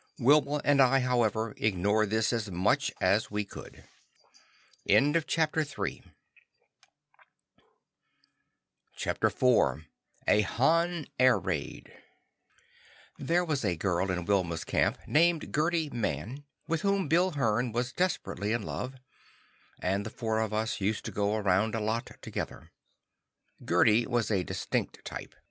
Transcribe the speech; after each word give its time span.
Wilma 0.17 0.61
and 0.63 0.81
I, 0.81 1.01
however, 1.01 1.53
ignored 1.57 2.09
this 2.09 2.33
as 2.33 2.49
much 2.49 2.91
as 2.99 3.29
we 3.29 3.45
could. 3.45 3.83
CHAPTER 4.89 5.59
IV 5.61 6.09
A 10.27 10.41
Han 10.41 11.05
Air 11.19 11.37
Raid 11.37 11.93
There 13.19 13.45
was 13.45 13.63
a 13.63 13.75
girl 13.77 14.09
in 14.09 14.25
Wilma's 14.25 14.63
camp 14.63 14.97
named 15.05 15.51
Gerdi 15.53 15.91
Mann, 15.93 16.45
with 16.67 16.81
whom 16.81 17.07
Bill 17.07 17.29
Hearn 17.33 17.71
was 17.71 17.93
desperately 17.93 18.53
in 18.53 18.63
love, 18.63 18.95
and 19.79 20.03
the 20.03 20.09
four 20.09 20.39
of 20.39 20.51
us 20.51 20.81
used 20.81 21.05
to 21.05 21.11
go 21.11 21.35
around 21.35 21.75
a 21.75 21.79
lot 21.79 22.09
together. 22.23 22.71
Gerdi 23.63 24.07
was 24.07 24.31
a 24.31 24.41
distinct 24.43 25.05
type. 25.05 25.35